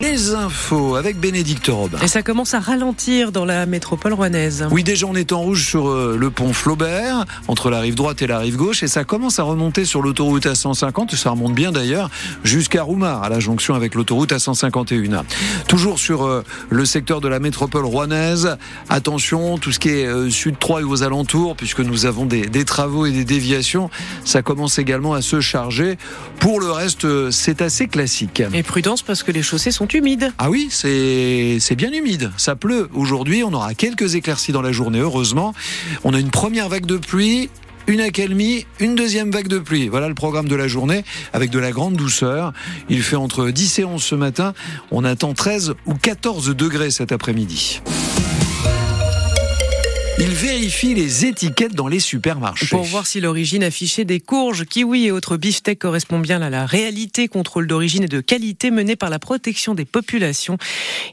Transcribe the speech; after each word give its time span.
Les 0.00 0.32
infos 0.32 0.94
avec 0.94 1.18
Bénédicte 1.18 1.66
Robin. 1.66 1.98
Et 2.00 2.06
ça 2.06 2.22
commence 2.22 2.54
à 2.54 2.60
ralentir 2.60 3.32
dans 3.32 3.44
la 3.44 3.66
métropole 3.66 4.12
rouennaise. 4.12 4.68
Oui, 4.70 4.84
déjà 4.84 5.06
on 5.08 5.16
est 5.16 5.32
en 5.32 5.40
rouge 5.40 5.66
sur 5.66 5.88
euh, 5.88 6.16
le 6.16 6.30
pont 6.30 6.52
Flaubert, 6.52 7.24
entre 7.48 7.68
la 7.68 7.80
rive 7.80 7.96
droite 7.96 8.22
et 8.22 8.28
la 8.28 8.38
rive 8.38 8.54
gauche, 8.54 8.84
et 8.84 8.86
ça 8.86 9.02
commence 9.02 9.40
à 9.40 9.42
remonter 9.42 9.84
sur 9.84 10.00
l'autoroute 10.00 10.46
A150, 10.46 11.16
ça 11.16 11.30
remonte 11.30 11.52
bien 11.56 11.72
d'ailleurs, 11.72 12.10
jusqu'à 12.44 12.84
Roumar, 12.84 13.24
à 13.24 13.28
la 13.28 13.40
jonction 13.40 13.74
avec 13.74 13.96
l'autoroute 13.96 14.30
A151. 14.30 15.24
Toujours 15.66 15.98
sur 15.98 16.24
euh, 16.24 16.44
le 16.70 16.84
secteur 16.84 17.20
de 17.20 17.26
la 17.26 17.40
métropole 17.40 17.84
rouennaise, 17.84 18.56
attention, 18.88 19.58
tout 19.58 19.72
ce 19.72 19.80
qui 19.80 19.88
est 19.88 20.06
euh, 20.06 20.30
sud 20.30 20.60
3 20.60 20.82
et 20.82 20.84
aux 20.84 21.02
alentours, 21.02 21.56
puisque 21.56 21.80
nous 21.80 22.06
avons 22.06 22.24
des, 22.24 22.42
des 22.42 22.64
travaux 22.64 23.04
et 23.04 23.10
des 23.10 23.24
déviations, 23.24 23.90
ça 24.24 24.42
commence 24.42 24.78
également 24.78 25.14
à 25.14 25.22
se 25.22 25.40
charger. 25.40 25.98
Pour 26.38 26.60
le 26.60 26.70
reste, 26.70 27.32
c'est 27.32 27.62
assez 27.62 27.88
classique. 27.88 28.44
Et 28.54 28.62
prudence 28.62 29.02
parce 29.02 29.24
que 29.24 29.32
les 29.32 29.42
chaussées 29.42 29.72
sont 29.72 29.87
humide. 29.94 30.32
Ah 30.38 30.50
oui, 30.50 30.68
c'est 30.70 31.74
bien 31.76 31.92
humide. 31.92 32.30
Ça 32.36 32.56
pleut 32.56 32.88
aujourd'hui. 32.94 33.42
On 33.44 33.52
aura 33.52 33.74
quelques 33.74 34.14
éclaircies 34.14 34.52
dans 34.52 34.62
la 34.62 34.72
journée, 34.72 35.00
heureusement. 35.00 35.54
On 36.04 36.14
a 36.14 36.20
une 36.20 36.30
première 36.30 36.68
vague 36.68 36.86
de 36.86 36.96
pluie 36.96 37.50
une 37.88 38.00
accalmie, 38.02 38.66
une 38.80 38.94
deuxième 38.94 39.30
vague 39.30 39.48
de 39.48 39.58
pluie. 39.58 39.88
Voilà 39.88 40.08
le 40.08 40.14
programme 40.14 40.46
de 40.46 40.54
la 40.54 40.68
journée 40.68 41.04
avec 41.32 41.50
de 41.50 41.58
la 41.58 41.72
grande 41.72 41.96
douceur. 41.96 42.52
Il 42.90 43.02
fait 43.02 43.16
entre 43.16 43.48
10 43.48 43.78
et 43.78 43.84
11 43.84 44.02
ce 44.02 44.14
matin. 44.14 44.52
On 44.90 45.04
attend 45.04 45.32
13 45.32 45.74
ou 45.86 45.94
14 45.94 46.54
degrés 46.54 46.90
cet 46.90 47.12
après-midi. 47.12 47.80
Il 50.20 50.30
vérifie 50.30 50.94
les 50.94 51.26
étiquettes 51.26 51.74
dans 51.74 51.86
les 51.86 52.00
supermarchés. 52.00 52.66
Pour 52.66 52.82
voir 52.82 53.06
si 53.06 53.20
l'origine 53.20 53.62
affichée 53.62 54.04
des 54.04 54.18
courges, 54.18 54.64
kiwis 54.64 55.06
et 55.06 55.12
autres 55.12 55.36
beefsteaks 55.36 55.78
correspond 55.78 56.18
bien 56.18 56.42
à 56.42 56.50
la 56.50 56.66
réalité. 56.66 57.28
Contrôle 57.28 57.68
d'origine 57.68 58.02
et 58.02 58.08
de 58.08 58.20
qualité 58.20 58.72
mené 58.72 58.96
par 58.96 59.10
la 59.10 59.20
protection 59.20 59.76
des 59.76 59.84
populations. 59.84 60.58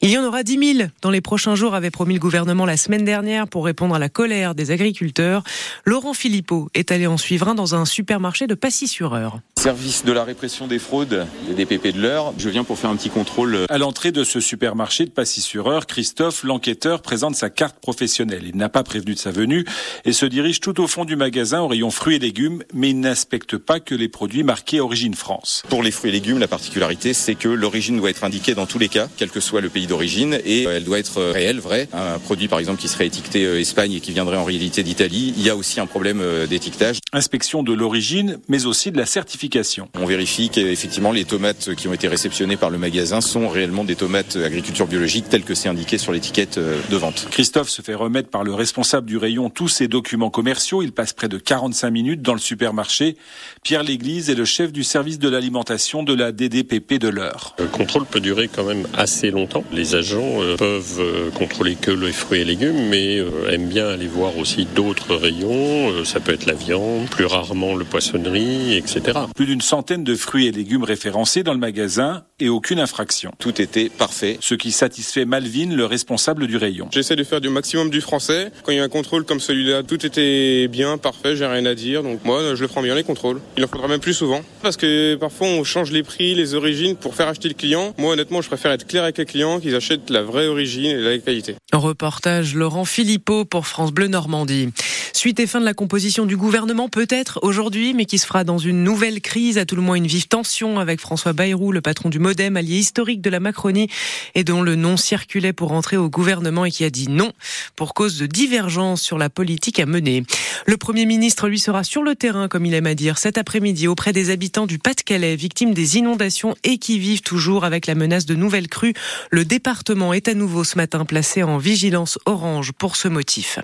Il 0.02 0.10
y 0.10 0.18
en 0.18 0.24
aura 0.24 0.42
10 0.42 0.78
000 0.78 0.90
dans 1.04 1.12
les 1.12 1.22
prochains 1.22 1.54
jours, 1.54 1.76
avait 1.76 1.92
promis 1.92 2.16
le 2.16 2.20
gouvernement 2.20 2.66
la 2.66 2.78
semaine 2.78 3.06
dernière 3.06 3.48
pour 3.48 3.66
répondre 3.66 3.94
à 3.94 4.00
la 4.00 4.10
colère 4.10 4.56
des 4.56 4.72
agriculteurs. 4.72 5.44
Laurent 5.86 6.16
Philippot 6.16 6.70
est 6.74 6.92
allé 6.92 7.06
en 7.06 7.18
suivre 7.18 7.48
un 7.48 7.54
dans 7.54 7.76
un 7.76 7.86
supermarché 7.86 8.48
de 8.48 8.56
Passy-sur-Eure. 8.56 9.40
Service 9.66 10.06
de 10.06 10.12
la 10.12 10.24
répression 10.24 10.68
des 10.68 10.78
fraudes, 10.78 11.26
des 11.48 11.66
DPP 11.66 11.88
de 11.88 12.00
l'heure. 12.00 12.36
Je 12.38 12.50
viens 12.50 12.64
pour 12.64 12.78
faire 12.78 12.92
un 12.92 12.96
petit 12.96 13.10
contrôle. 13.10 13.66
À 13.68 13.80
l'entrée 13.80 14.12
de 14.12 14.24
ce 14.24 14.40
supermarché 14.40 15.06
de 15.06 15.10
Passy-sur-Eure, 15.10 15.88
Christophe, 15.88 16.44
l'enquêteur, 16.44 17.02
présente 17.02 17.36
sa 17.36 17.50
carte 17.50 17.80
professionnelle. 17.80 18.44
Il 18.46 18.58
n'a 18.58 18.70
pas 18.70 18.84
prévenu 18.84 19.16
de 19.16 19.20
sa 19.20 19.32
venue 19.32 19.66
et 20.06 20.14
se 20.14 20.28
dirige 20.28 20.60
tout 20.60 20.80
au 20.80 20.86
fond 20.86 21.04
du 21.04 21.16
magasin 21.16 21.62
au 21.62 21.68
rayon 21.68 21.90
fruits 21.90 22.18
et 22.18 22.20
légumes, 22.20 22.62
mais 22.76 22.92
il 22.92 23.00
n'inspecte 23.00 23.58
pas 23.58 23.80
que 23.80 23.96
les 23.96 24.08
produits 24.08 24.44
marqués 24.44 24.80
Origine 24.80 25.16
France. 25.16 25.64
Pour 25.68 25.82
les 25.82 25.90
fruits 25.90 26.12
et 26.12 26.14
légumes, 26.14 26.38
la 26.38 26.48
particularité, 26.48 27.16
c'est 27.16 27.34
que 27.34 27.50
l'origine 27.50 27.98
doit 27.98 28.12
être 28.12 28.24
indiquée 28.24 28.54
dans 28.54 28.68
tous 28.68 28.78
les 28.78 28.88
cas, 28.88 29.08
quel 29.18 29.32
que 29.32 29.40
soit 29.40 29.62
le 29.62 29.70
pays 29.70 29.88
d'origine, 29.88 30.38
et 30.46 30.68
euh, 30.68 30.78
elle 30.78 30.84
doit 30.84 31.00
être 31.00 31.24
réelle, 31.24 31.60
vraie. 31.60 31.90
Un 31.92 32.20
produit, 32.20 32.48
par 32.48 32.60
exemple, 32.60 32.80
qui 32.80 32.88
serait 32.88 33.08
étiqueté 33.08 33.46
euh, 33.46 33.60
Espagne 33.60 33.94
et 33.94 34.00
qui 34.00 34.12
viendrait 34.12 34.38
en 34.38 34.44
réalité 34.44 34.84
d'Italie, 34.84 35.34
il 35.36 35.42
y 35.42 35.50
a 35.50 35.56
aussi 35.56 35.80
un 35.80 35.88
problème 35.88 36.22
euh, 36.22 36.46
d'étiquetage. 36.46 37.00
Inspection 37.14 37.64
de 37.64 37.74
l'origine, 37.74 38.38
mais 38.48 38.68
aussi 38.68 38.92
de 38.92 38.98
la 38.98 39.08
certification. 39.08 39.55
On 40.00 40.06
vérifie 40.06 40.50
qu'effectivement 40.50 41.12
les 41.12 41.26
tomates 41.26 41.76
qui 41.76 41.88
ont 41.88 41.94
été 41.94 42.08
réceptionnées 42.08 42.58
par 42.58 42.70
le 42.70 42.78
magasin 42.78 43.22
sont 43.22 43.48
réellement 43.48 43.84
des 43.84 43.96
tomates 43.96 44.36
agriculture 44.36 44.88
biologique 44.88 45.30
telles 45.30 45.44
que 45.44 45.54
c'est 45.54 45.70
indiqué 45.70 45.98
sur 45.98 46.12
l'étiquette 46.12 46.60
de 46.60 46.98
vente. 46.98 47.28
Christophe 47.32 47.70
se 47.70 47.82
fait 47.82 47.94
remettre 47.94 48.30
par 48.30 48.44
le 48.44 48.54
responsable 48.54 49.08
du 49.08 49.18
rayon 49.18 49.50
tous 49.50 49.68
ses 49.68 49.88
documents 49.88 50.30
commerciaux. 50.30 50.82
Il 50.84 50.92
passe 50.92 51.14
près 51.14 51.30
de 51.30 51.38
45 51.38 51.90
minutes 51.90 52.22
dans 52.22 52.34
le 52.34 52.40
supermarché. 52.40 53.18
Pierre 53.64 53.84
Léglise 53.84 54.30
est 54.30 54.36
le 54.36 54.46
chef 54.46 54.72
du 54.72 54.84
service 54.84 55.20
de 55.20 55.30
l'alimentation 55.30 56.04
de 56.04 56.14
la 56.14 56.32
DDPP 56.32 57.00
de 57.00 57.10
l'heure. 57.10 57.56
Le 57.60 57.66
contrôle 57.66 58.06
peut 58.06 58.20
durer 58.20 58.48
quand 58.48 58.64
même 58.64 58.88
assez 58.96 59.32
longtemps. 59.32 59.64
Les 59.72 59.96
agents 59.96 60.42
euh, 60.42 60.56
peuvent 60.56 61.00
euh, 61.00 61.30
contrôler 61.32 61.76
que 61.76 61.92
les 61.92 62.12
fruits 62.12 62.42
et 62.42 62.46
légumes, 62.46 62.90
mais 62.90 63.18
euh, 63.18 63.50
aiment 63.52 63.68
bien 63.68 63.88
aller 63.88 64.08
voir 64.08 64.38
aussi 64.38 64.66
d'autres 64.66 65.16
rayons. 65.16 66.04
Ça 66.04 66.20
peut 66.20 66.34
être 66.34 66.46
la 66.46 66.54
viande, 66.54 67.10
plus 67.10 67.26
rarement 67.26 67.76
le 67.76 67.86
poissonnerie, 67.86 68.76
etc. 68.76 69.20
Plus 69.36 69.46
d'une 69.46 69.60
centaine 69.60 70.06
de 70.06 70.16
fruits 70.16 70.48
et 70.48 70.52
légumes 70.54 70.86
référencés 70.86 71.44
dans 71.44 71.52
le 71.52 71.60
magasin 71.60 72.26
et 72.40 72.50
aucune 72.50 72.80
infraction. 72.80 73.32
Tout 73.40 73.62
était 73.62 73.90
parfait. 73.90 74.38
Ce 74.42 74.56
qui 74.56 74.72
satisfait 74.72 75.24
Malvin, 75.26 75.74
le 75.74 75.86
responsable 75.86 76.48
du 76.48 76.58
rayon. 76.58 76.90
J'essaie 76.92 77.16
de 77.16 77.24
faire 77.24 77.40
du 77.40 77.50
maximum 77.50 77.90
du 77.90 78.02
français. 78.02 78.52
Quand 78.64 78.72
il 78.72 78.78
y 78.78 78.82
a 78.82 78.84
un 78.84 78.90
contrôle 78.90 79.24
comme 79.24 79.40
celui-là, 79.40 79.84
tout 79.84 80.06
était 80.06 80.68
bien, 80.68 80.98
parfait, 80.98 81.36
j'ai 81.36 81.46
rien 81.46 81.66
à 81.66 81.76
dire. 81.76 82.04
Donc 82.04 82.26
moi, 82.26 82.56
je 82.56 82.62
le 82.62 82.68
prends 82.68 82.82
bien 82.82 82.96
les 82.96 83.04
contrôles. 83.04 83.40
Il 83.56 83.64
en 83.64 83.68
faudra 83.68 83.88
même 83.88 84.02
plus 84.02 84.14
souvent. 84.14 84.42
Parce 84.62 84.76
que 84.76 85.16
parfois, 85.16 85.48
on 85.48 85.64
change 85.64 85.92
les 85.92 86.04
prix, 86.04 86.36
les 86.36 86.56
origines 86.56 86.98
pour 86.98 87.16
faire 87.16 87.30
acheter 87.30 87.48
le 87.48 87.54
client. 87.54 87.94
Moi, 87.98 88.14
honnêtement, 88.14 88.42
je 88.42 88.48
préfère 88.48 88.72
être 88.72 88.86
clair 88.86 89.04
avec 89.04 89.18
les 89.18 89.26
clients, 89.26 89.62
qu'ils 89.62 89.76
achètent 89.76 90.10
la 90.10 90.22
vraie 90.22 90.48
origine 90.48 90.92
et 90.92 91.02
la 91.02 91.18
qualité. 91.20 91.56
Reportage 91.72 92.54
Laurent 92.54 92.86
Philippot 92.86 93.46
pour 93.46 93.68
France 93.68 93.92
Bleu 93.92 94.08
Normandie. 94.08 94.70
Suite 95.14 95.40
et 95.40 95.48
fin 95.48 95.62
de 95.62 95.66
la 95.66 95.74
composition 95.74 96.26
du 96.26 96.36
gouvernement, 96.36 96.90
peut-être 96.90 97.40
aujourd'hui, 97.42 97.94
mais 97.94 98.06
qui 98.06 98.18
se 98.18 98.28
fera 98.28 98.44
dans 98.44 98.58
une 98.58 98.84
nouvelle 98.84 99.22
crise, 99.22 99.58
à 99.58 99.66
tout 99.66 99.78
le 99.78 99.82
moins 99.82 99.96
une 99.96 100.08
vive 100.08 100.28
tension 100.28 100.78
avec 100.78 101.00
François 101.00 101.32
Bayrou, 101.32 101.72
le 101.72 101.82
patron 101.82 102.10
du 102.10 102.20
Modem, 102.26 102.58
allié 102.58 102.78
historique 102.78 103.22
de 103.22 103.30
la 103.30 103.40
Macronie, 103.40 103.88
et 104.34 104.44
dont 104.44 104.64
le 104.64 104.76
nom 104.76 104.98
circulait 104.98 105.54
pour 105.54 105.74
entrer 105.74 105.96
au 105.96 106.10
gouvernement 106.10 106.66
et 106.66 106.72
qui 106.72 106.84
a 106.84 106.90
dit 106.90 107.08
non 107.08 107.32
pour 107.76 107.94
cause 107.94 108.18
de 108.18 108.26
divergence 108.26 109.04
sur 109.04 109.20
la 109.20 109.30
politique 109.30 109.80
à 109.80 109.86
mener. 109.86 110.24
Le 110.66 110.76
Premier 110.76 111.06
ministre, 111.06 111.48
lui, 111.48 111.60
sera 111.60 111.84
sur 111.84 112.02
le 112.02 112.16
terrain, 112.16 112.48
comme 112.48 112.66
il 112.66 112.74
aime 112.74 112.88
à 112.88 112.96
dire, 112.96 113.20
cet 113.20 113.38
après-midi 113.38 113.88
auprès 113.88 114.12
des 114.12 114.32
habitants 114.32 114.66
du 114.66 114.80
Pas-de-Calais, 114.80 115.36
victimes 115.36 115.76
des 115.76 115.98
inondations 115.98 116.56
et 116.64 116.80
qui 116.80 116.98
vivent 116.98 117.22
toujours 117.22 117.64
avec 117.64 117.86
la 117.86 117.94
menace 117.94 118.26
de 118.26 118.34
nouvelles 118.34 118.70
crues. 118.70 118.96
Le 119.30 119.46
département 119.46 120.12
est 120.12 120.28
à 120.28 120.34
nouveau 120.34 120.64
ce 120.64 120.78
matin 120.78 121.06
placé 121.06 121.44
en 121.44 121.60
vigilance 121.60 122.18
orange 122.26 122.72
pour 122.72 122.96
ce 122.96 123.08
motif. 123.08 123.60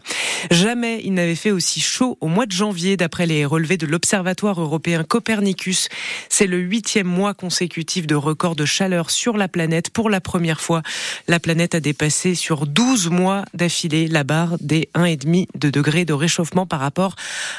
Jamais 0.51 1.01
il 1.03 1.15
n'avait 1.15 1.33
fait 1.33 1.49
aussi 1.49 1.79
chaud 1.79 2.15
au 2.21 2.27
mois 2.27 2.45
de 2.45 2.51
janvier, 2.51 2.95
d'après 2.95 3.25
les 3.25 3.43
relevés 3.43 3.77
de 3.77 3.87
l'Observatoire 3.87 4.61
européen 4.61 5.03
Copernicus. 5.03 5.89
C'est 6.29 6.45
le 6.45 6.59
huitième 6.59 7.07
mois 7.07 7.33
consécutif 7.33 8.05
de 8.05 8.13
record 8.13 8.50
de 8.55 8.65
chaleur 8.65 9.09
sur 9.09 9.37
la 9.37 9.47
planète. 9.47 9.89
Pour 9.89 10.09
la 10.09 10.21
première 10.21 10.61
fois, 10.61 10.81
la 11.27 11.39
planète 11.39 11.75
a 11.75 11.79
dépassé 11.79 12.35
sur 12.35 12.67
12 12.67 13.09
mois 13.09 13.45
d'affilée 13.53 14.07
la 14.07 14.23
barre 14.23 14.57
des 14.59 14.89
1,5 14.95 15.47
de 15.55 15.69
degrés 15.69 16.05
de 16.05 16.13
réchauffement 16.13 16.65
par 16.65 16.79
rapport 16.79 17.15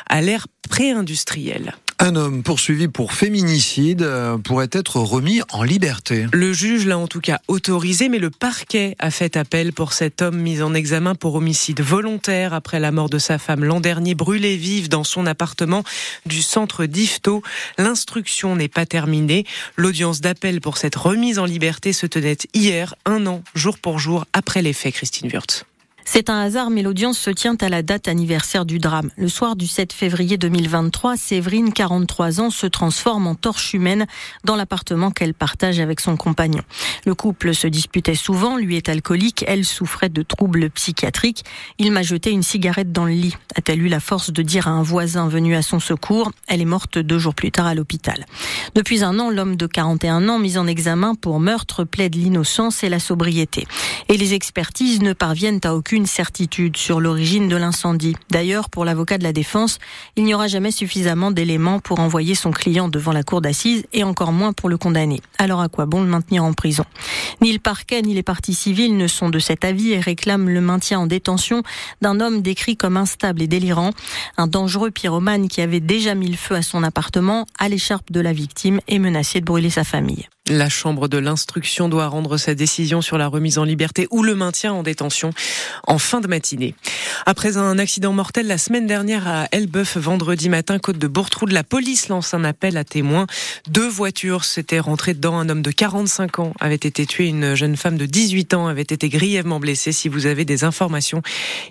à 0.09 0.21
l'ère 0.21 0.47
pré-industrielle. 0.69 1.75
Un 2.05 2.17
homme 2.17 2.43
poursuivi 2.43 2.89
pour 2.89 3.13
féminicide 3.13 4.03
euh, 4.03 4.37
pourrait 4.37 4.71
être 4.73 4.97
remis 4.97 5.41
en 5.53 5.63
liberté. 5.63 6.27
Le 6.33 6.53
juge 6.53 6.85
l'a 6.85 6.99
en 6.99 7.07
tout 7.07 7.21
cas 7.21 7.39
autorisé, 7.47 8.09
mais 8.09 8.19
le 8.19 8.29
parquet 8.29 8.97
a 8.99 9.13
fait 9.13 9.37
appel 9.37 9.73
pour 9.73 9.93
cet 9.93 10.21
homme 10.21 10.37
mis 10.37 10.62
en 10.62 10.75
examen 10.75 11.15
pour 11.15 11.37
homicide 11.37 11.81
volontaire 11.81 12.55
après 12.55 12.81
la 12.81 12.91
mort 12.91 13.09
de 13.09 13.19
sa 13.19 13.39
femme 13.39 13.62
l'an 13.62 13.79
dernier, 13.79 14.17
brûlée 14.17 14.57
vive 14.57 14.89
dans 14.89 15.05
son 15.05 15.27
appartement 15.27 15.85
du 16.27 16.43
centre 16.43 16.87
d'Ifto. 16.87 17.41
L'instruction 17.79 18.57
n'est 18.57 18.67
pas 18.67 18.85
terminée. 18.85 19.47
L'audience 19.77 20.21
d'appel 20.21 20.61
pour 20.61 20.79
cette 20.79 20.97
remise 20.97 21.39
en 21.39 21.45
liberté 21.45 21.93
se 21.93 22.07
tenait 22.07 22.39
hier, 22.53 22.97
un 23.05 23.27
an, 23.29 23.45
jour 23.55 23.79
pour 23.79 24.01
jour, 24.01 24.25
après 24.33 24.61
les 24.61 24.73
faits, 24.73 24.95
Christine 24.95 25.31
Wurtz. 25.33 25.65
C'est 26.05 26.31
un 26.31 26.41
hasard, 26.41 26.71
mais 26.71 26.83
l'audience 26.83 27.19
se 27.19 27.31
tient 27.31 27.57
à 27.61 27.69
la 27.69 27.83
date 27.83 28.09
anniversaire 28.09 28.65
du 28.65 28.79
drame. 28.79 29.11
Le 29.17 29.29
soir 29.29 29.55
du 29.57 29.67
7 29.67 29.93
février 29.93 30.37
2023, 30.37 31.17
Séverine, 31.17 31.73
43 31.73 32.41
ans, 32.41 32.51
se 32.51 32.67
transforme 32.67 33.27
en 33.27 33.35
torche 33.35 33.73
humaine 33.73 34.07
dans 34.45 34.57
l'appartement 34.57 35.11
qu'elle 35.11 35.33
partage 35.33 35.79
avec 35.79 36.01
son 36.01 36.17
compagnon. 36.17 36.62
Le 37.07 37.15
couple 37.15 37.55
se 37.55 37.69
disputait 37.69 38.17
souvent, 38.17 38.57
lui 38.57 38.77
est 38.77 38.89
alcoolique, 38.89 39.45
elle 39.47 39.65
souffrait 39.65 40.09
de 40.09 40.23
troubles 40.23 40.71
psychiatriques. 40.71 41.45
Il 41.79 41.93
m'a 41.93 42.03
jeté 42.03 42.31
une 42.31 42.43
cigarette 42.43 42.93
dans 42.93 43.05
le 43.05 43.12
lit, 43.12 43.37
a-t-elle 43.55 43.81
eu 43.81 43.89
la 43.89 44.01
force 44.01 44.33
de 44.33 44.43
dire 44.43 44.67
à 44.67 44.73
un 44.73 44.83
voisin 44.83 45.29
venu 45.29 45.55
à 45.55 45.62
son 45.62 45.79
secours. 45.79 46.33
Elle 46.49 46.61
est 46.61 46.67
morte 46.67 46.99
deux 46.99 47.19
jours 47.19 47.35
plus 47.35 47.53
tard 47.53 47.67
à 47.67 47.75
l'hôpital. 47.75 48.27
Depuis 48.75 49.05
un 49.05 49.19
an, 49.19 49.31
l'homme 49.31 49.57
de 49.57 49.67
41 49.67 50.29
ans, 50.29 50.39
mis 50.39 50.59
en 50.59 50.67
examen 50.67 51.15
pour 51.15 51.39
meurtre, 51.39 51.85
plaide 51.85 52.17
l'innocence 52.17 52.83
et 52.83 52.89
la 52.89 52.99
sobriété. 52.99 53.67
Et 54.09 54.17
les 54.17 54.35
expertises 54.35 55.00
ne 55.00 55.12
parviennent 55.12 55.61
à 55.65 55.75
aucune 55.75 55.92
aucune 55.93 56.06
certitude 56.06 56.79
sur 56.79 57.03
l'origine 57.03 57.49
de 57.49 57.56
l'incendie. 57.56 58.17
D'ailleurs, 58.31 58.71
pour 58.71 58.87
l'avocat 58.87 59.19
de 59.19 59.25
la 59.25 59.35
défense, 59.35 59.79
il 60.17 60.25
n'y 60.25 60.33
aura 60.33 60.49
jamais 60.49 60.71
suffisamment 60.71 61.31
d'éléments 61.31 61.81
pour 61.81 62.00
envoyer 62.00 62.35
son 62.35 62.50
client 62.50 62.89
devant 62.89 63.12
la 63.12 63.23
cour 63.23 63.43
d'assises 63.43 63.85
et 63.93 64.03
encore 64.03 64.33
moins 64.33 64.55
pour 64.55 64.71
le 64.71 64.79
condamner. 64.79 65.21
Alors 65.37 65.61
à 65.61 65.69
quoi 65.69 65.85
bon 65.85 66.00
le 66.00 66.09
maintenir 66.09 66.44
en 66.44 66.55
prison? 66.55 66.87
Ni 67.43 67.53
le 67.53 67.59
parquet 67.59 68.00
ni 68.00 68.15
les 68.15 68.23
parties 68.23 68.55
civiles 68.55 68.97
ne 68.97 69.06
sont 69.06 69.29
de 69.29 69.39
cet 69.39 69.67
avis 69.67 69.93
et 69.93 70.00
réclament 70.00 70.49
le 70.49 70.62
maintien 70.62 70.99
en 70.99 71.06
détention 71.06 71.62
d'un 72.00 72.21
homme 72.21 72.41
décrit 72.41 72.79
comme 72.79 72.97
instable 72.97 73.43
et 73.43 73.47
délirant, 73.47 73.91
un 74.38 74.47
dangereux 74.47 74.93
pyromane 74.93 75.47
qui 75.49 75.61
avait 75.61 75.81
déjà 75.81 76.15
mis 76.15 76.31
le 76.31 76.38
feu 76.38 76.55
à 76.55 76.62
son 76.62 76.83
appartement, 76.85 77.45
à 77.59 77.69
l'écharpe 77.69 78.11
de 78.11 78.21
la 78.21 78.33
victime 78.33 78.81
et 78.88 78.99
menacé 78.99 79.41
de 79.41 79.45
brûler 79.45 79.69
sa 79.69 79.85
famille. 79.85 80.27
La 80.52 80.69
chambre 80.69 81.08
de 81.08 81.16
l'instruction 81.16 81.88
doit 81.88 82.08
rendre 82.08 82.37
sa 82.37 82.54
décision 82.54 83.00
sur 83.00 83.16
la 83.16 83.26
remise 83.26 83.56
en 83.56 83.64
liberté 83.64 84.06
ou 84.10 84.22
le 84.22 84.34
maintien 84.34 84.75
en 84.75 84.82
détention 84.82 85.31
en 85.87 85.96
fin 85.96 86.20
de 86.20 86.26
matinée. 86.26 86.75
Après 87.25 87.56
un 87.56 87.78
accident 87.78 88.12
mortel 88.12 88.49
la 88.49 88.58
semaine 88.58 88.87
dernière 88.87 89.26
à 89.26 89.49
Elbeuf, 89.50 89.96
vendredi 89.96 90.50
matin, 90.50 90.78
côte 90.78 90.99
de 90.99 91.06
Bourtroude, 91.06 91.52
la 91.52 91.64
police 91.64 92.08
lance 92.08 92.34
un 92.34 92.44
appel 92.44 92.76
à 92.76 92.84
témoins. 92.84 93.26
Deux 93.70 93.88
voitures 93.88 94.44
s'étaient 94.44 94.78
rentrées 94.78 95.14
dedans. 95.14 95.38
Un 95.38 95.49
homme 95.49 95.62
de 95.62 95.70
45 95.70 96.40
ans 96.40 96.52
avait 96.60 96.75
été 96.75 97.06
tué. 97.06 97.28
Une 97.28 97.54
jeune 97.54 97.78
femme 97.78 97.96
de 97.96 98.04
18 98.04 98.52
ans 98.52 98.66
avait 98.66 98.82
été 98.82 99.08
grièvement 99.08 99.58
blessée. 99.58 99.93
Si 99.93 100.10
vous 100.10 100.26
avez 100.26 100.44
des 100.44 100.64
informations, 100.64 101.22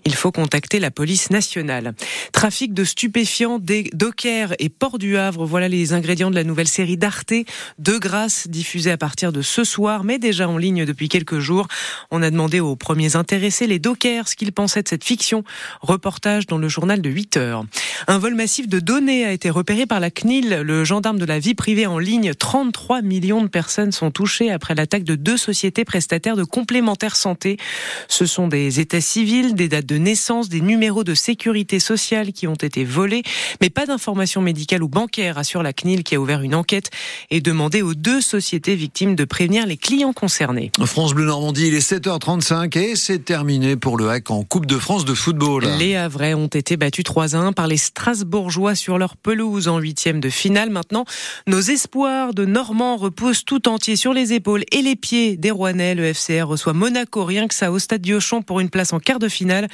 il 0.06 0.16
faut 0.16 0.32
contacter 0.32 0.80
la 0.80 0.90
police 0.90 1.30
nationale. 1.30 1.94
Trafic 2.32 2.74
de 2.74 2.84
stupéfiants, 2.84 3.60
des 3.60 3.92
dockers 3.94 4.56
et 4.58 4.70
port 4.70 4.98
du 4.98 5.18
Havre. 5.18 5.46
Voilà 5.46 5.68
les 5.68 5.94
ingrédients 5.94 6.32
de 6.32 6.36
la 6.36 6.44
nouvelle 6.44 6.68
série 6.68 6.98
d'Arte, 6.98 7.34
De 7.78 7.98
Grâce, 8.00 8.48
à 8.80 8.98
partir 8.98 9.34
de 9.34 9.42
ce 9.42 9.64
soir, 9.66 10.06
mais 10.06 10.18
déjà 10.18 10.48
en 10.48 10.58
ligne 10.58 10.86
depuis 10.86 11.10
quelques 11.10 11.40
jours. 11.40 11.68
On 12.10 12.22
a 12.22 12.32
demandé 12.32 12.62
aux 12.62 12.78
premiers 12.78 13.18
intéressés, 13.18 13.68
les 13.68 13.80
dockers, 13.80 14.30
ce 14.30 14.36
qu'ils 14.36 14.54
pensaient 14.54 14.82
de 14.82 14.88
cette 14.88 15.04
fiction. 15.04 15.44
Reportage 15.82 16.48
dans 16.48 16.58
le 16.58 16.70
journal 16.70 17.02
de 17.02 17.10
8 17.10 17.38
heures. 17.38 17.66
Un 18.08 18.18
vol 18.18 18.34
massif 18.34 18.70
de 18.70 18.80
données 18.80 19.26
a 19.26 19.34
été 19.34 19.50
repéré 19.50 19.86
par 19.86 20.00
la 20.00 20.10
CNIL, 20.10 20.62
le 20.62 20.86
gendarme 20.86 21.20
de 21.20 21.26
la 21.26 21.38
vie 21.38 21.54
privée 21.54 21.86
en 21.86 22.00
ligne. 22.00 22.34
33 22.34 23.02
millions 23.02 23.42
de 23.42 23.48
personnes 23.48 23.92
sont 23.92 24.10
touchées 24.10 24.50
après 24.52 24.74
l'attaque 24.74 25.04
de 25.04 25.16
deux 25.16 25.38
sociétés 25.38 25.84
prestataires 25.84 26.38
de 26.38 26.46
complémentaires 26.46 27.18
santé. 27.18 27.58
Ce 28.08 28.26
sont 28.26 28.48
des 28.48 28.80
états 28.80 29.02
civils, 29.02 29.54
des 29.54 29.68
dates 29.68 29.86
de 29.86 29.98
naissance, 29.98 30.48
des 30.48 30.62
numéros 30.62 31.04
de 31.04 31.14
sécurité 31.14 31.80
sociale 31.82 32.32
qui 32.32 32.48
ont 32.48 32.56
été 32.56 32.86
volés, 32.86 33.24
mais 33.60 33.70
pas 33.70 33.86
d'informations 33.86 34.42
médicales 34.42 34.82
ou 34.82 34.88
bancaires, 34.88 35.38
assure 35.38 35.62
la 35.62 35.74
CNIL 35.74 36.04
qui 36.04 36.16
a 36.16 36.22
ouvert 36.22 36.42
une 36.42 36.56
enquête 36.56 36.90
et 37.30 37.42
demandé 37.42 37.82
aux 37.82 37.96
deux 37.96 38.22
sociétés 38.22 38.51
victimes 38.60 39.16
de 39.16 39.24
prévenir 39.24 39.66
les 39.66 39.78
clients 39.78 40.14
concernés. 40.14 40.72
France 40.86 41.14
Bleu 41.14 41.26
Normandie, 41.26 41.68
il 41.68 41.74
est 41.74 41.92
7h35 41.92 42.78
et 42.78 42.96
c'est 42.96 43.20
terminé 43.20 43.76
pour 43.76 43.98
le 43.98 44.10
hack 44.10 44.32
en 44.32 44.44
Coupe 44.44 44.66
de 44.66 44.78
France 44.78 45.06
de 45.06 45.14
football. 45.14 45.66
Les 45.80 45.96
Havrais 45.96 46.34
ont 46.34 46.48
été 46.48 46.78
battus 46.78 47.04
3 47.04 47.36
1 47.36 47.54
par 47.54 47.68
les 47.68 47.78
Strasbourgeois 47.78 48.76
sur 48.76 48.98
leur 48.98 49.18
pelouse 49.18 49.68
en 49.68 49.80
huitième 49.80 50.20
de 50.20 50.30
finale. 50.30 50.70
Maintenant, 50.70 51.06
nos 51.48 51.62
espoirs 51.62 52.34
de 52.34 52.46
Normands 52.46 52.98
reposent 52.98 53.44
tout 53.46 53.68
entier 53.68 53.96
sur 53.96 54.14
les 54.14 54.34
épaules 54.34 54.64
et 54.72 54.82
les 54.82 54.96
pieds 54.96 55.38
des 55.38 55.52
Rouennais. 55.52 55.96
Le 55.96 56.14
FCR 56.14 56.44
reçoit 56.44 56.74
Monaco, 56.74 57.24
rien 57.24 57.48
que 57.48 57.56
ça, 57.56 57.72
au 57.72 57.80
stade 57.80 58.02
Diochon 58.02 58.42
pour 58.42 58.60
une 58.60 58.70
place 58.70 58.94
en 58.94 59.00
quart 59.00 59.20
de 59.20 59.30
finale. 59.30 59.68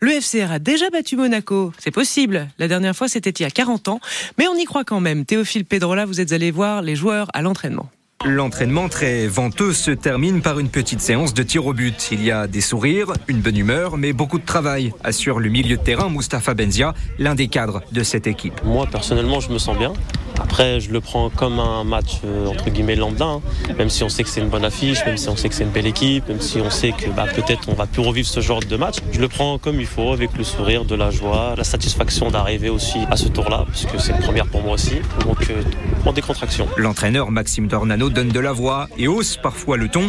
Le 0.00 0.12
FCR 0.12 0.52
a 0.52 0.58
déjà 0.58 0.90
battu 0.90 1.16
Monaco. 1.16 1.72
C'est 1.78 1.90
possible. 1.90 2.48
La 2.58 2.68
dernière 2.68 2.94
fois, 2.94 3.08
c'était 3.08 3.30
il 3.30 3.42
y 3.42 3.46
a 3.46 3.50
40 3.50 3.88
ans. 3.88 4.00
Mais 4.38 4.46
on 4.48 4.54
y 4.54 4.64
croit 4.64 4.84
quand 4.84 5.00
même. 5.00 5.24
Théophile 5.24 5.64
Pedrola, 5.64 6.06
vous 6.06 6.20
êtes 6.20 6.32
allé 6.32 6.50
voir 6.50 6.82
les 6.82 6.96
joueurs 6.96 7.28
à 7.34 7.42
l'entraînement. 7.42 7.90
L'entraînement 8.26 8.90
très 8.90 9.26
venteux 9.28 9.72
se 9.72 9.90
termine 9.90 10.42
par 10.42 10.58
une 10.58 10.68
petite 10.68 11.00
séance 11.00 11.32
de 11.32 11.42
tir 11.42 11.64
au 11.64 11.72
but. 11.72 12.10
Il 12.12 12.22
y 12.22 12.30
a 12.30 12.46
des 12.46 12.60
sourires, 12.60 13.14
une 13.28 13.40
bonne 13.40 13.56
humeur, 13.56 13.96
mais 13.96 14.12
beaucoup 14.12 14.38
de 14.38 14.44
travail, 14.44 14.92
assure 15.02 15.40
le 15.40 15.48
milieu 15.48 15.78
de 15.78 15.82
terrain 15.82 16.10
Mustapha 16.10 16.52
Benzia, 16.52 16.92
l'un 17.18 17.34
des 17.34 17.48
cadres 17.48 17.80
de 17.92 18.02
cette 18.02 18.26
équipe. 18.26 18.62
Moi, 18.62 18.86
personnellement, 18.86 19.40
je 19.40 19.50
me 19.50 19.56
sens 19.56 19.78
bien. 19.78 19.94
Après, 20.40 20.80
je 20.80 20.90
le 20.90 21.00
prends 21.00 21.28
comme 21.28 21.58
un 21.60 21.84
match 21.84 22.20
euh, 22.24 22.46
entre 22.46 22.70
guillemets 22.70 22.96
lambda, 22.96 23.26
hein. 23.26 23.40
même 23.76 23.90
si 23.90 24.02
on 24.02 24.08
sait 24.08 24.22
que 24.22 24.28
c'est 24.28 24.40
une 24.40 24.48
bonne 24.48 24.64
affiche, 24.64 25.04
même 25.04 25.18
si 25.18 25.28
on 25.28 25.36
sait 25.36 25.48
que 25.48 25.54
c'est 25.54 25.64
une 25.64 25.70
belle 25.70 25.86
équipe, 25.86 26.26
même 26.28 26.40
si 26.40 26.60
on 26.60 26.70
sait 26.70 26.92
que 26.92 27.10
bah, 27.10 27.26
peut-être 27.34 27.68
on 27.68 27.74
va 27.74 27.86
plus 27.86 28.02
revivre 28.02 28.26
ce 28.26 28.40
genre 28.40 28.60
de 28.60 28.76
match. 28.76 28.96
Je 29.12 29.20
le 29.20 29.28
prends 29.28 29.58
comme 29.58 29.80
il 29.80 29.86
faut, 29.86 30.12
avec 30.12 30.36
le 30.36 30.44
sourire, 30.44 30.84
de 30.84 30.94
la 30.94 31.10
joie, 31.10 31.54
la 31.56 31.64
satisfaction 31.64 32.30
d'arriver 32.30 32.70
aussi 32.70 32.98
à 33.10 33.16
ce 33.16 33.28
tour-là, 33.28 33.64
parce 33.66 33.84
que 33.84 33.98
c'est 33.98 34.12
une 34.12 34.20
première 34.20 34.46
pour 34.46 34.62
moi 34.62 34.74
aussi. 34.74 34.96
Donc, 35.26 35.50
euh, 35.50 35.62
en 36.06 36.12
décontraction. 36.12 36.66
L'entraîneur 36.76 37.30
Maxime 37.30 37.68
Dornano 37.68 38.08
donne 38.08 38.28
de 38.28 38.40
la 38.40 38.52
voix 38.52 38.88
et 38.96 39.08
hausse 39.08 39.36
parfois 39.36 39.76
le 39.76 39.88
ton. 39.88 40.04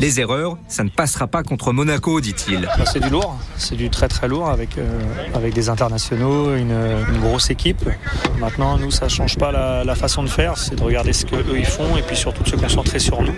Les 0.00 0.20
erreurs, 0.20 0.58
ça 0.66 0.82
ne 0.82 0.90
passera 0.90 1.28
pas 1.28 1.44
contre 1.44 1.72
Monaco, 1.72 2.20
dit-il. 2.20 2.62
Bah, 2.62 2.84
c'est 2.84 3.00
du 3.00 3.10
lourd, 3.10 3.36
c'est 3.56 3.76
du 3.76 3.90
très 3.90 4.08
très 4.08 4.26
lourd 4.26 4.48
avec, 4.48 4.76
euh, 4.76 5.00
avec 5.34 5.54
des 5.54 5.68
internationaux, 5.68 6.56
une, 6.56 6.72
une 6.72 7.20
grosse 7.20 7.50
équipe. 7.50 7.88
Maintenant, 8.40 8.76
nous, 8.76 8.90
ça 8.90 9.08
change 9.08 9.38
pas 9.38 9.51
la, 9.52 9.94
façon 9.94 10.22
de 10.22 10.28
faire, 10.28 10.56
c'est 10.56 10.74
de 10.74 10.82
regarder 10.82 11.12
ce 11.12 11.26
qu'eux 11.26 11.44
ils 11.56 11.66
font 11.66 11.96
et 11.96 12.02
puis 12.02 12.16
surtout 12.16 12.42
de 12.42 12.48
se 12.48 12.56
concentrer 12.56 12.98
sur 12.98 13.22
nous. 13.22 13.34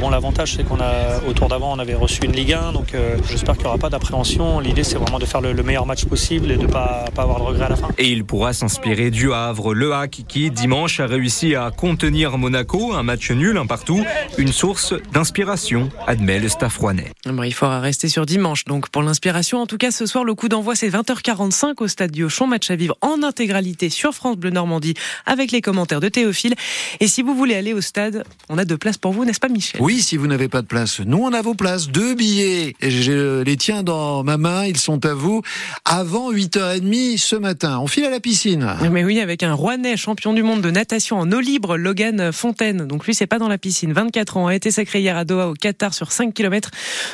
Bon, 0.00 0.10
l'avantage 0.10 0.54
c'est 0.54 0.64
qu'on 0.64 0.80
a 0.80 1.20
autour 1.28 1.48
d'avant 1.48 1.72
on 1.72 1.78
avait 1.78 1.94
reçu 1.94 2.24
une 2.24 2.32
Ligue 2.32 2.54
1, 2.54 2.72
donc 2.72 2.94
euh, 2.94 3.16
j'espère 3.28 3.54
qu'il 3.54 3.64
n'y 3.64 3.68
aura 3.68 3.78
pas 3.78 3.90
d'appréhension. 3.90 4.58
L'idée 4.60 4.84
c'est 4.84 4.96
vraiment 4.96 5.18
de 5.18 5.26
faire 5.26 5.40
le, 5.40 5.62
meilleur 5.62 5.86
match 5.86 6.04
possible 6.06 6.50
et 6.50 6.56
de 6.56 6.62
ne 6.62 6.66
pas, 6.66 7.04
pas 7.14 7.22
avoir 7.22 7.38
de 7.38 7.44
regret 7.44 7.66
à 7.66 7.68
la 7.68 7.76
fin. 7.76 7.88
Et 7.98 8.08
il 8.10 8.24
pourra 8.24 8.52
s'inspirer 8.52 9.10
du 9.10 9.32
Havre, 9.32 9.74
le 9.74 9.94
Hack 9.94 10.22
qui 10.26 10.50
dimanche 10.50 10.98
a 11.00 11.06
réussi 11.06 11.54
à 11.54 11.70
contenir 11.70 12.38
Monaco, 12.38 12.94
un 12.94 13.02
match 13.02 13.30
nul, 13.30 13.58
un 13.58 13.66
partout, 13.66 14.02
une 14.38 14.52
source 14.52 14.94
d'inspiration, 15.12 15.90
admet 16.06 16.40
le 16.40 16.48
staff 16.48 16.78
rouennais. 16.78 17.12
Bon, 17.26 17.42
il 17.42 17.54
faudra 17.54 17.80
rester 17.80 18.08
sur 18.08 18.26
dimanche 18.26 18.64
donc 18.64 18.88
pour 18.88 19.02
l'inspiration. 19.02 19.58
En 19.58 19.66
tout 19.66 19.78
cas, 19.78 19.90
ce 19.90 20.06
soir, 20.06 20.24
le 20.24 20.34
coup 20.34 20.48
d'envoi 20.48 20.74
c'est 20.74 20.88
20h45 20.88 21.74
au 21.78 21.88
stade 21.88 22.10
Diochon, 22.10 22.46
match 22.46 22.70
à 22.70 22.76
vivre 22.76 22.96
en 23.00 23.22
intégralité 23.22 23.90
sur 23.90 24.12
France 24.14 24.36
Bleu 24.36 24.50
Normandie 24.50 24.94
avec 25.26 25.41
les 25.50 25.60
commentaires 25.60 26.00
de 26.00 26.08
Théophile. 26.08 26.54
Et 27.00 27.08
si 27.08 27.22
vous 27.22 27.34
voulez 27.34 27.54
aller 27.54 27.72
au 27.72 27.80
stade, 27.80 28.24
on 28.48 28.58
a 28.58 28.64
deux 28.64 28.78
places 28.78 28.98
pour 28.98 29.12
vous, 29.12 29.24
n'est-ce 29.24 29.40
pas 29.40 29.48
Michel? 29.48 29.80
Oui, 29.80 30.00
si 30.00 30.16
vous 30.16 30.26
n'avez 30.26 30.48
pas 30.48 30.62
de 30.62 30.66
place, 30.66 31.00
nous 31.00 31.18
on 31.18 31.32
a 31.32 31.42
vos 31.42 31.54
places, 31.54 31.88
deux 31.88 32.14
billets. 32.14 32.74
Je 32.80 33.42
les 33.42 33.56
tiens 33.56 33.82
dans 33.82 34.22
ma 34.22 34.36
main, 34.36 34.66
ils 34.66 34.78
sont 34.78 35.04
à 35.04 35.14
vous 35.14 35.42
avant 35.84 36.32
8h30 36.32 37.18
ce 37.18 37.36
matin. 37.36 37.78
On 37.80 37.86
file 37.86 38.04
à 38.04 38.10
la 38.10 38.20
piscine. 38.20 38.76
Mais 38.90 39.04
oui, 39.04 39.20
avec 39.20 39.42
un 39.42 39.54
Rouennais 39.54 39.96
champion 39.96 40.32
du 40.32 40.42
monde 40.42 40.60
de 40.60 40.70
natation 40.70 41.18
en 41.18 41.30
eau 41.32 41.40
libre, 41.40 41.76
Logan 41.76 42.30
Fontaine. 42.32 42.86
Donc 42.86 43.06
lui, 43.06 43.14
c'est 43.14 43.26
pas 43.26 43.38
dans 43.38 43.48
la 43.48 43.58
piscine. 43.58 43.92
24 43.92 44.36
ans, 44.36 44.46
a 44.46 44.54
été 44.54 44.70
sacré 44.70 45.00
hier 45.00 45.16
à 45.16 45.24
Doha 45.24 45.48
au 45.48 45.54
Qatar 45.54 45.94
sur 45.94 46.12
5 46.12 46.34
km. 46.34 46.70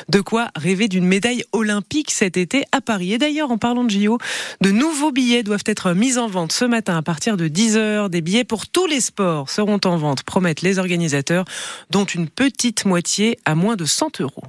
De 0.09 0.21
quoi 0.21 0.49
rêver 0.55 0.87
d'une 0.87 1.05
médaille 1.05 1.43
olympique 1.51 2.11
cet 2.11 2.37
été 2.37 2.65
à 2.71 2.81
Paris. 2.81 3.13
Et 3.13 3.17
d'ailleurs, 3.17 3.51
en 3.51 3.57
parlant 3.57 3.83
de 3.83 3.89
JO, 3.89 4.17
de 4.61 4.71
nouveaux 4.71 5.11
billets 5.11 5.43
doivent 5.43 5.63
être 5.65 5.93
mis 5.93 6.17
en 6.17 6.27
vente 6.27 6.51
ce 6.51 6.65
matin 6.65 6.97
à 6.97 7.01
partir 7.01 7.37
de 7.37 7.47
10h. 7.47 8.09
Des 8.19 8.23
billets 8.23 8.43
pour 8.43 8.67
tous 8.67 8.85
les 8.85 8.99
sports 8.99 9.49
seront 9.49 9.79
en 9.85 9.95
vente, 9.95 10.23
promettent 10.23 10.61
les 10.61 10.77
organisateurs, 10.77 11.45
dont 11.89 12.03
une 12.03 12.27
petite 12.27 12.83
moitié 12.83 13.39
à 13.45 13.55
moins 13.55 13.77
de 13.77 13.85
100 13.85 14.19
euros. 14.19 14.43